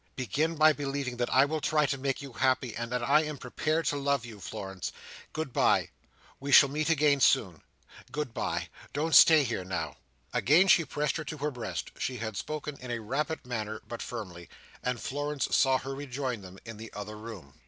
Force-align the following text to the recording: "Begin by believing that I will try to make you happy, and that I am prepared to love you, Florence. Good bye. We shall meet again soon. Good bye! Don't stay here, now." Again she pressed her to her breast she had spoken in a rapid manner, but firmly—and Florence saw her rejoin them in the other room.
"Begin 0.15 0.55
by 0.55 0.73
believing 0.73 1.17
that 1.17 1.29
I 1.29 1.45
will 1.45 1.61
try 1.61 1.85
to 1.85 1.95
make 1.95 2.23
you 2.23 2.33
happy, 2.33 2.75
and 2.75 2.91
that 2.91 3.03
I 3.07 3.21
am 3.23 3.37
prepared 3.37 3.85
to 3.85 3.97
love 3.97 4.25
you, 4.25 4.39
Florence. 4.39 4.91
Good 5.31 5.53
bye. 5.53 5.89
We 6.39 6.51
shall 6.51 6.69
meet 6.69 6.89
again 6.89 7.19
soon. 7.19 7.61
Good 8.11 8.33
bye! 8.33 8.69
Don't 8.93 9.13
stay 9.13 9.43
here, 9.43 9.63
now." 9.63 9.97
Again 10.33 10.67
she 10.67 10.85
pressed 10.85 11.17
her 11.17 11.23
to 11.25 11.37
her 11.37 11.51
breast 11.51 11.91
she 11.99 12.17
had 12.17 12.35
spoken 12.35 12.79
in 12.79 12.89
a 12.89 12.97
rapid 12.97 13.45
manner, 13.45 13.79
but 13.87 14.01
firmly—and 14.01 14.99
Florence 14.99 15.55
saw 15.55 15.77
her 15.77 15.93
rejoin 15.93 16.41
them 16.41 16.57
in 16.65 16.77
the 16.77 16.91
other 16.93 17.15
room. 17.15 17.59